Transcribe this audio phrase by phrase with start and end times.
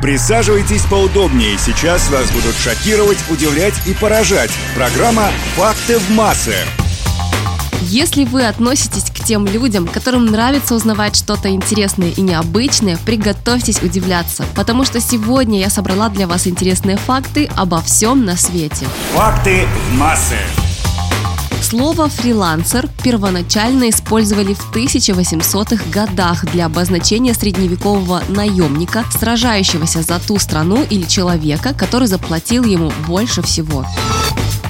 [0.00, 1.58] Присаживайтесь поудобнее.
[1.58, 4.50] Сейчас вас будут шокировать, удивлять и поражать.
[4.76, 6.54] Программа «Факты в массы».
[7.82, 14.44] Если вы относитесь к тем людям, которым нравится узнавать что-то интересное и необычное, приготовьтесь удивляться,
[14.54, 18.86] потому что сегодня я собрала для вас интересные факты обо всем на свете.
[19.14, 20.36] Факты в массы.
[21.68, 30.82] Слово «фрилансер» первоначально использовали в 1800-х годах для обозначения средневекового наемника, сражающегося за ту страну
[30.88, 33.84] или человека, который заплатил ему больше всего.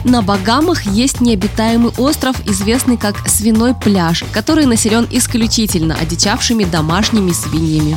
[0.03, 7.97] На Багамах есть необитаемый остров, известный как Свиной пляж, который населен исключительно одичавшими домашними свиньями.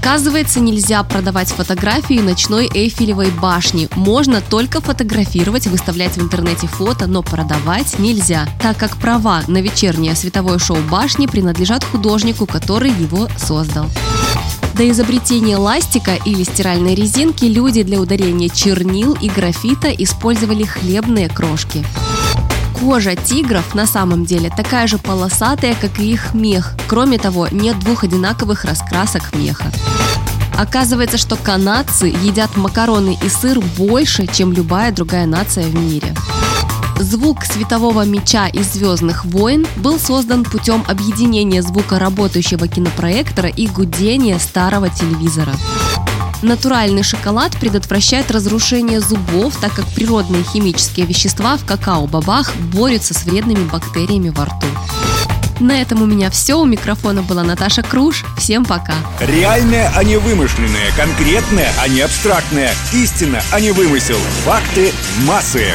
[0.00, 3.88] Оказывается, нельзя продавать фотографии ночной Эйфелевой башни.
[3.96, 10.14] Можно только фотографировать, выставлять в интернете фото, но продавать нельзя, так как права на вечернее
[10.14, 13.86] световое шоу башни принадлежат художнику, который его создал.
[14.74, 21.84] До изобретения ластика или стиральной резинки люди для ударения чернил и графита использовали хлебные крошки.
[22.80, 26.74] Кожа тигров на самом деле такая же полосатая, как и их мех.
[26.86, 29.66] Кроме того, нет двух одинаковых раскрасок меха.
[30.56, 36.14] Оказывается, что канадцы едят макароны и сыр больше, чем любая другая нация в мире.
[36.98, 44.38] Звук светового меча из «Звездных войн» был создан путем объединения звука работающего кинопроектора и гудения
[44.40, 45.54] старого телевизора.
[46.42, 53.68] Натуральный шоколад предотвращает разрушение зубов, так как природные химические вещества в какао-бобах борются с вредными
[53.68, 54.66] бактериями во рту.
[55.60, 56.54] На этом у меня все.
[56.54, 58.24] У микрофона была Наташа Круш.
[58.36, 58.94] Всем пока.
[59.20, 60.92] Реальное, а не вымышленное.
[60.96, 62.70] Конкретное, а не абстрактное.
[62.92, 64.18] Истина, а не вымысел.
[64.44, 64.92] Факты
[65.26, 65.66] массы.